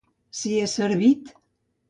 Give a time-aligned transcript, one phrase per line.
[0.37, 1.31] Si és servit.